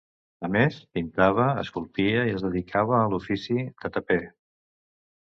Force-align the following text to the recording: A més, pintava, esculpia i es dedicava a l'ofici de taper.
A 0.47 0.47
més, 0.53 0.75
pintava, 0.99 1.43
esculpia 1.63 2.23
i 2.29 2.33
es 2.37 2.45
dedicava 2.45 2.95
a 3.01 3.01
l'ofici 3.11 3.59
de 3.85 3.93
taper. 3.99 4.19